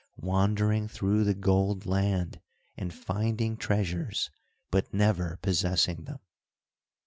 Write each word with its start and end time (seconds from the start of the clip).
Wandering 0.17 0.87
through 0.87 1.25
the 1.25 1.35
gold 1.35 1.85
land, 1.85 2.41
and 2.75 2.91
finding 2.91 3.55
treasures, 3.55 4.31
but 4.71 4.91
never 4.91 5.37
possessing 5.43 6.05
them. 6.05 6.17